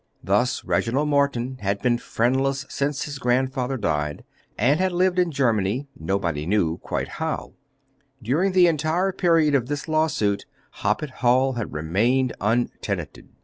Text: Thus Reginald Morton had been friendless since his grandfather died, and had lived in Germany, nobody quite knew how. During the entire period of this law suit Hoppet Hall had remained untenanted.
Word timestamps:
Thus 0.23 0.63
Reginald 0.65 1.09
Morton 1.09 1.59
had 1.61 1.79
been 1.79 1.99
friendless 1.99 2.65
since 2.67 3.03
his 3.03 3.19
grandfather 3.19 3.77
died, 3.77 4.23
and 4.57 4.79
had 4.79 4.91
lived 4.91 5.19
in 5.19 5.29
Germany, 5.31 5.85
nobody 5.95 6.41
quite 6.81 7.07
knew 7.07 7.07
how. 7.07 7.53
During 8.19 8.53
the 8.53 8.65
entire 8.65 9.11
period 9.11 9.53
of 9.53 9.67
this 9.67 9.87
law 9.87 10.07
suit 10.07 10.47
Hoppet 10.81 11.11
Hall 11.21 11.53
had 11.53 11.71
remained 11.71 12.33
untenanted. 12.41 13.29